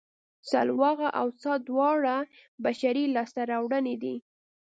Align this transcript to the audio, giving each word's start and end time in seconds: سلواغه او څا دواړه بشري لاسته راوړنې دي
سلواغه 0.49 1.07
او 1.19 1.27
څا 1.41 1.53
دواړه 1.67 2.15
بشري 2.65 3.05
لاسته 3.15 3.41
راوړنې 3.51 3.95
دي 4.03 4.15